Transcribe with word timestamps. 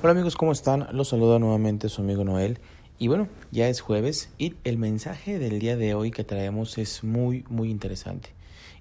Hola 0.00 0.12
amigos, 0.12 0.36
¿cómo 0.36 0.52
están? 0.52 0.86
Los 0.92 1.08
saluda 1.08 1.40
nuevamente 1.40 1.88
su 1.88 2.02
amigo 2.02 2.22
Noel. 2.22 2.60
Y 3.00 3.08
bueno, 3.08 3.26
ya 3.50 3.68
es 3.68 3.80
jueves 3.80 4.32
y 4.38 4.54
el 4.62 4.78
mensaje 4.78 5.40
del 5.40 5.58
día 5.58 5.76
de 5.76 5.94
hoy 5.94 6.12
que 6.12 6.22
traemos 6.22 6.78
es 6.78 7.02
muy, 7.02 7.44
muy 7.48 7.68
interesante. 7.68 8.30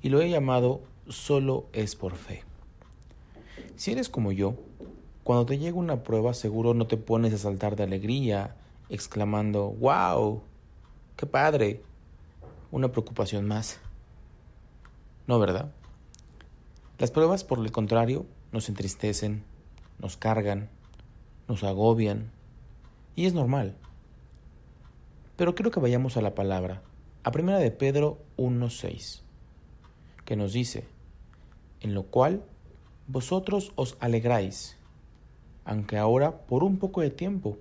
Y 0.03 0.09
lo 0.09 0.21
he 0.21 0.29
llamado 0.29 0.81
Solo 1.07 1.65
es 1.73 1.95
por 1.95 2.13
fe. 2.17 2.43
Si 3.75 3.91
eres 3.91 4.09
como 4.09 4.31
yo, 4.31 4.57
cuando 5.23 5.47
te 5.47 5.57
llega 5.57 5.75
una 5.75 6.03
prueba 6.03 6.35
seguro 6.35 6.75
no 6.75 6.85
te 6.85 6.97
pones 6.97 7.33
a 7.33 7.39
saltar 7.39 7.75
de 7.75 7.85
alegría, 7.85 8.55
exclamando, 8.87 9.71
¡Wow! 9.71 10.43
¡Qué 11.15 11.25
padre! 11.25 11.81
Una 12.69 12.91
preocupación 12.91 13.47
más. 13.47 13.79
No, 15.25 15.39
¿verdad? 15.39 15.71
Las 16.99 17.09
pruebas, 17.09 17.43
por 17.43 17.57
el 17.57 17.71
contrario, 17.71 18.27
nos 18.51 18.69
entristecen, 18.69 19.43
nos 19.97 20.15
cargan, 20.15 20.69
nos 21.47 21.63
agobian, 21.63 22.31
y 23.15 23.25
es 23.25 23.33
normal. 23.33 23.75
Pero 25.35 25.55
quiero 25.55 25.71
que 25.71 25.79
vayamos 25.79 26.17
a 26.17 26.21
la 26.21 26.35
palabra, 26.35 26.81
a 27.23 27.31
primera 27.31 27.59
de 27.59 27.71
Pedro 27.71 28.17
1.6, 28.37 29.21
que 30.25 30.35
nos 30.35 30.53
dice, 30.53 30.85
en 31.81 31.93
lo 31.93 32.03
cual 32.03 32.43
vosotros 33.07 33.71
os 33.75 33.97
alegráis, 33.99 34.77
aunque 35.63 35.97
ahora 35.97 36.45
por 36.47 36.63
un 36.63 36.77
poco 36.77 37.01
de 37.01 37.11
tiempo, 37.11 37.57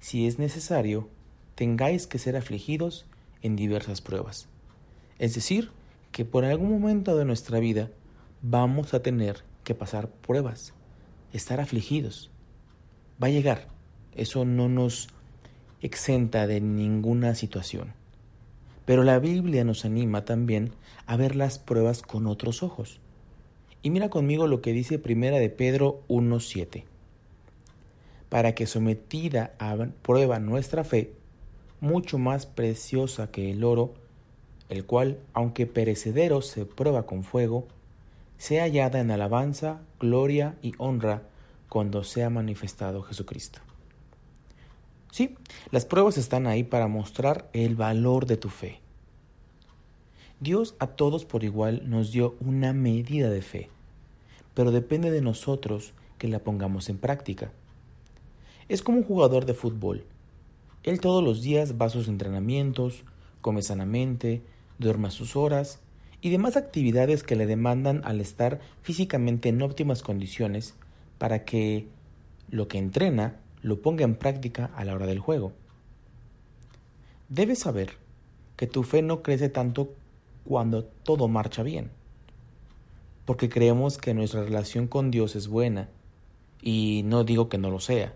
si 0.00 0.26
es 0.26 0.38
necesario, 0.38 1.08
tengáis 1.54 2.06
que 2.06 2.18
ser 2.18 2.36
afligidos 2.36 3.06
en 3.40 3.56
diversas 3.56 4.00
pruebas. 4.00 4.48
Es 5.18 5.34
decir, 5.34 5.70
que 6.10 6.24
por 6.24 6.44
algún 6.44 6.70
momento 6.70 7.16
de 7.16 7.24
nuestra 7.24 7.60
vida 7.60 7.90
vamos 8.42 8.94
a 8.94 9.02
tener 9.02 9.44
que 9.62 9.74
pasar 9.74 10.08
pruebas, 10.08 10.74
estar 11.32 11.60
afligidos 11.60 12.31
va 13.22 13.28
a 13.28 13.30
llegar. 13.30 13.68
Eso 14.14 14.44
no 14.44 14.68
nos 14.68 15.08
exenta 15.80 16.46
de 16.46 16.60
ninguna 16.60 17.34
situación. 17.34 17.94
Pero 18.84 19.04
la 19.04 19.18
Biblia 19.18 19.64
nos 19.64 19.84
anima 19.84 20.24
también 20.24 20.72
a 21.06 21.16
ver 21.16 21.36
las 21.36 21.58
pruebas 21.58 22.02
con 22.02 22.26
otros 22.26 22.62
ojos. 22.62 23.00
Y 23.82 23.90
mira 23.90 24.10
conmigo 24.10 24.46
lo 24.46 24.60
que 24.60 24.72
dice 24.72 24.98
Primera 24.98 25.38
de 25.38 25.50
Pedro 25.50 26.02
1:7. 26.08 26.84
Para 28.28 28.54
que 28.54 28.66
sometida 28.66 29.54
a 29.58 29.76
prueba 30.02 30.38
nuestra 30.38 30.84
fe, 30.84 31.12
mucho 31.80 32.18
más 32.18 32.46
preciosa 32.46 33.30
que 33.30 33.50
el 33.50 33.64
oro, 33.64 33.94
el 34.68 34.86
cual, 34.86 35.18
aunque 35.32 35.66
perecedero 35.66 36.40
se 36.42 36.64
prueba 36.64 37.06
con 37.06 37.24
fuego, 37.24 37.66
sea 38.38 38.62
hallada 38.62 39.00
en 39.00 39.10
alabanza, 39.10 39.80
gloria 39.98 40.56
y 40.62 40.72
honra 40.78 41.22
cuando 41.72 42.04
sea 42.04 42.28
manifestado 42.28 43.02
Jesucristo. 43.02 43.60
Sí, 45.10 45.36
las 45.70 45.86
pruebas 45.86 46.18
están 46.18 46.46
ahí 46.46 46.64
para 46.64 46.86
mostrar 46.86 47.48
el 47.54 47.76
valor 47.76 48.26
de 48.26 48.36
tu 48.36 48.50
fe. 48.50 48.80
Dios 50.38 50.74
a 50.80 50.88
todos 50.88 51.24
por 51.24 51.44
igual 51.44 51.88
nos 51.88 52.12
dio 52.12 52.36
una 52.40 52.74
medida 52.74 53.30
de 53.30 53.40
fe, 53.40 53.70
pero 54.52 54.70
depende 54.70 55.10
de 55.10 55.22
nosotros 55.22 55.94
que 56.18 56.28
la 56.28 56.40
pongamos 56.40 56.90
en 56.90 56.98
práctica. 56.98 57.52
Es 58.68 58.82
como 58.82 58.98
un 58.98 59.04
jugador 59.04 59.46
de 59.46 59.54
fútbol. 59.54 60.04
Él 60.82 61.00
todos 61.00 61.24
los 61.24 61.40
días 61.40 61.80
va 61.80 61.86
a 61.86 61.88
sus 61.88 62.06
entrenamientos, 62.06 63.02
come 63.40 63.62
sanamente, 63.62 64.42
duerme 64.78 65.08
a 65.08 65.10
sus 65.10 65.36
horas 65.36 65.80
y 66.20 66.28
demás 66.28 66.58
actividades 66.58 67.22
que 67.22 67.34
le 67.34 67.46
demandan 67.46 68.02
al 68.04 68.20
estar 68.20 68.60
físicamente 68.82 69.48
en 69.48 69.62
óptimas 69.62 70.02
condiciones 70.02 70.74
para 71.22 71.44
que 71.44 71.86
lo 72.50 72.66
que 72.66 72.78
entrena 72.78 73.36
lo 73.62 73.80
ponga 73.80 74.02
en 74.02 74.16
práctica 74.16 74.72
a 74.74 74.84
la 74.84 74.92
hora 74.92 75.06
del 75.06 75.20
juego. 75.20 75.52
Debes 77.28 77.60
saber 77.60 77.92
que 78.56 78.66
tu 78.66 78.82
fe 78.82 79.02
no 79.02 79.22
crece 79.22 79.48
tanto 79.48 79.94
cuando 80.42 80.82
todo 80.82 81.28
marcha 81.28 81.62
bien, 81.62 81.92
porque 83.24 83.48
creemos 83.48 83.98
que 83.98 84.14
nuestra 84.14 84.42
relación 84.42 84.88
con 84.88 85.12
Dios 85.12 85.36
es 85.36 85.46
buena, 85.46 85.90
y 86.60 87.02
no 87.04 87.22
digo 87.22 87.48
que 87.48 87.56
no 87.56 87.70
lo 87.70 87.78
sea, 87.78 88.14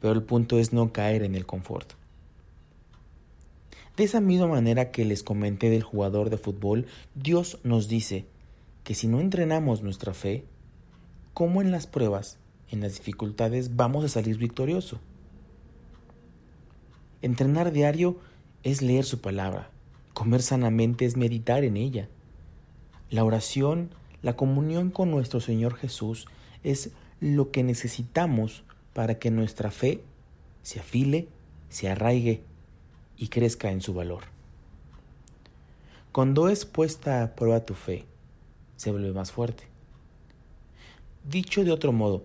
pero 0.00 0.12
el 0.12 0.22
punto 0.22 0.60
es 0.60 0.72
no 0.72 0.92
caer 0.92 1.24
en 1.24 1.34
el 1.34 1.46
confort. 1.46 1.94
De 3.96 4.04
esa 4.04 4.20
misma 4.20 4.46
manera 4.46 4.92
que 4.92 5.04
les 5.04 5.24
comenté 5.24 5.68
del 5.68 5.82
jugador 5.82 6.30
de 6.30 6.38
fútbol, 6.38 6.86
Dios 7.16 7.58
nos 7.64 7.88
dice 7.88 8.24
que 8.84 8.94
si 8.94 9.08
no 9.08 9.18
entrenamos 9.18 9.82
nuestra 9.82 10.14
fe, 10.14 10.44
cómo 11.36 11.60
en 11.60 11.70
las 11.70 11.86
pruebas, 11.86 12.38
en 12.70 12.80
las 12.80 12.96
dificultades, 12.96 13.76
vamos 13.76 14.04
a 14.04 14.08
salir 14.08 14.38
victorioso. 14.38 14.98
Entrenar 17.22 17.72
diario 17.72 18.18
es 18.62 18.82
leer 18.82 19.04
su 19.04 19.20
palabra. 19.20 19.70
Comer 20.14 20.42
sanamente 20.42 21.04
es 21.04 21.16
meditar 21.16 21.64
en 21.64 21.76
ella. 21.76 22.08
La 23.10 23.24
oración, 23.24 23.90
la 24.22 24.36
comunión 24.36 24.90
con 24.90 25.10
nuestro 25.10 25.40
Señor 25.40 25.76
Jesús 25.76 26.26
es 26.64 26.90
lo 27.20 27.50
que 27.50 27.62
necesitamos 27.62 28.64
para 28.92 29.18
que 29.18 29.30
nuestra 29.30 29.70
fe 29.70 30.02
se 30.62 30.80
afile, 30.80 31.28
se 31.68 31.88
arraigue 31.88 32.42
y 33.16 33.28
crezca 33.28 33.70
en 33.70 33.80
su 33.80 33.94
valor. 33.94 34.24
Cuando 36.12 36.48
es 36.48 36.64
puesta 36.64 37.22
a 37.22 37.34
prueba 37.34 37.64
tu 37.64 37.74
fe, 37.74 38.04
se 38.76 38.90
vuelve 38.90 39.12
más 39.12 39.32
fuerte. 39.32 39.64
Dicho 41.24 41.62
de 41.62 41.72
otro 41.72 41.92
modo, 41.92 42.24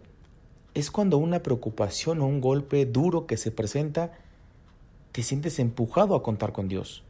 es 0.73 0.91
cuando 0.91 1.17
una 1.17 1.43
preocupación 1.43 2.21
o 2.21 2.27
un 2.27 2.41
golpe 2.41 2.85
duro 2.85 3.27
que 3.27 3.37
se 3.37 3.51
presenta, 3.51 4.13
te 5.11 5.23
sientes 5.23 5.59
empujado 5.59 6.15
a 6.15 6.23
contar 6.23 6.53
con 6.53 6.67
Dios. 6.67 7.03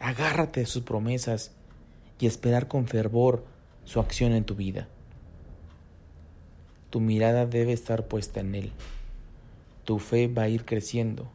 Agárrate 0.00 0.60
de 0.60 0.66
sus 0.66 0.82
promesas 0.82 1.52
y 2.18 2.26
esperar 2.26 2.68
con 2.68 2.86
fervor 2.86 3.44
su 3.84 4.00
acción 4.00 4.32
en 4.32 4.44
tu 4.44 4.54
vida. 4.54 4.88
Tu 6.90 7.00
mirada 7.00 7.46
debe 7.46 7.72
estar 7.72 8.06
puesta 8.06 8.40
en 8.40 8.54
Él. 8.54 8.72
Tu 9.84 9.98
fe 9.98 10.28
va 10.28 10.42
a 10.42 10.48
ir 10.48 10.64
creciendo, 10.64 11.30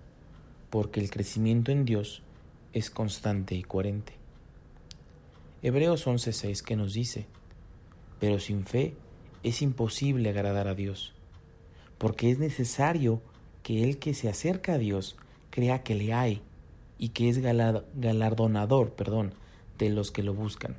porque 0.69 0.99
el 0.99 1.09
crecimiento 1.09 1.71
en 1.71 1.85
Dios 1.85 2.23
es 2.73 2.89
constante 2.89 3.55
y 3.55 3.63
coherente. 3.63 4.13
Hebreos 5.61 6.05
11:6 6.07 6.61
que 6.63 6.75
nos 6.75 6.93
dice, 6.93 7.25
pero 8.19 8.39
sin 8.39 8.65
fe 8.65 8.95
es 9.43 9.61
imposible 9.61 10.29
agradar 10.29 10.67
a 10.67 10.75
Dios, 10.75 11.13
porque 11.97 12.31
es 12.31 12.39
necesario 12.39 13.21
que 13.63 13.83
el 13.83 13.97
que 13.97 14.13
se 14.13 14.29
acerca 14.29 14.73
a 14.73 14.77
Dios 14.77 15.15
crea 15.49 15.83
que 15.83 15.95
le 15.95 16.13
hay 16.13 16.41
y 16.97 17.09
que 17.09 17.29
es 17.29 17.39
galardonador, 17.39 18.91
perdón, 18.91 19.33
de 19.77 19.89
los 19.89 20.11
que 20.11 20.23
lo 20.23 20.33
buscan. 20.33 20.75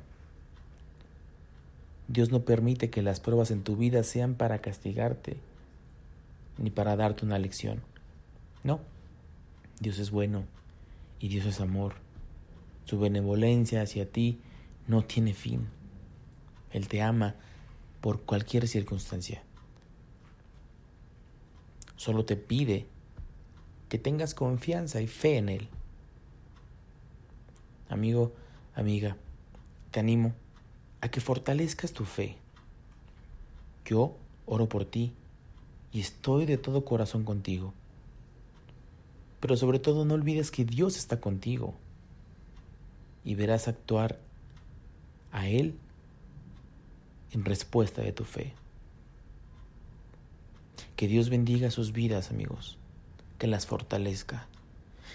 Dios 2.07 2.31
no 2.31 2.41
permite 2.41 2.89
que 2.89 3.01
las 3.01 3.19
pruebas 3.19 3.51
en 3.51 3.63
tu 3.63 3.75
vida 3.75 4.03
sean 4.03 4.33
para 4.33 4.59
castigarte 4.59 5.37
ni 6.57 6.71
para 6.71 6.95
darte 6.95 7.25
una 7.25 7.37
lección. 7.39 7.81
No, 8.63 8.79
Dios 9.79 9.99
es 9.99 10.11
bueno 10.11 10.43
y 11.19 11.29
Dios 11.29 11.45
es 11.45 11.61
amor. 11.61 11.93
Su 12.85 12.99
benevolencia 12.99 13.81
hacia 13.81 14.09
ti 14.09 14.39
no 14.87 15.03
tiene 15.03 15.33
fin. 15.33 15.67
Él 16.71 16.87
te 16.87 17.01
ama 17.01 17.35
por 18.01 18.21
cualquier 18.21 18.67
circunstancia. 18.67 19.43
Solo 21.99 22.23
te 22.23 22.37
pide 22.37 22.85
que 23.89 23.97
tengas 23.97 24.33
confianza 24.33 25.01
y 25.01 25.07
fe 25.07 25.35
en 25.35 25.49
Él. 25.49 25.67
Amigo, 27.89 28.31
amiga, 28.73 29.17
te 29.91 29.99
animo 29.99 30.33
a 31.01 31.09
que 31.09 31.19
fortalezcas 31.19 31.91
tu 31.91 32.05
fe. 32.05 32.37
Yo 33.83 34.15
oro 34.45 34.69
por 34.69 34.85
ti 34.85 35.11
y 35.91 35.99
estoy 35.99 36.45
de 36.45 36.57
todo 36.57 36.85
corazón 36.85 37.25
contigo. 37.25 37.73
Pero 39.41 39.57
sobre 39.57 39.79
todo 39.79 40.05
no 40.05 40.13
olvides 40.13 40.51
que 40.51 40.63
Dios 40.63 40.95
está 40.95 41.19
contigo 41.19 41.73
y 43.25 43.35
verás 43.35 43.67
actuar 43.67 44.19
a 45.33 45.49
Él 45.49 45.77
en 47.33 47.43
respuesta 47.43 48.01
de 48.01 48.13
tu 48.13 48.23
fe. 48.23 48.53
Que 50.99 51.07
Dios 51.07 51.29
bendiga 51.29 51.71
sus 51.71 51.93
vidas, 51.93 52.29
amigos, 52.29 52.77
que 53.37 53.47
las 53.47 53.65
fortalezca, 53.65 54.49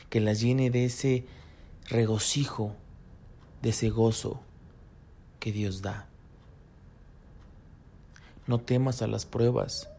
que 0.08 0.18
las 0.18 0.40
llene 0.40 0.70
de 0.70 0.86
ese 0.86 1.26
regocijo, 1.90 2.74
de 3.60 3.68
ese 3.68 3.90
gozo 3.90 4.40
que 5.40 5.52
Dios 5.52 5.82
da. 5.82 6.08
No 8.46 8.60
temas 8.60 9.02
a 9.02 9.08
las 9.08 9.26
pruebas. 9.26 9.90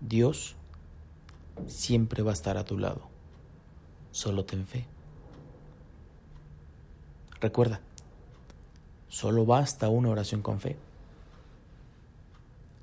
Dios 0.00 0.56
siempre 1.66 2.22
va 2.22 2.30
a 2.30 2.32
estar 2.32 2.56
a 2.56 2.64
tu 2.64 2.78
lado. 2.78 3.02
Solo 4.10 4.46
ten 4.46 4.66
fe. 4.66 4.86
Recuerda, 7.42 7.82
Solo 9.10 9.44
basta 9.44 9.90
una 9.90 10.08
oración 10.08 10.40
con 10.40 10.60
fe 10.60 10.78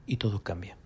y 0.06 0.18
todo 0.18 0.44
cambia. 0.44 0.78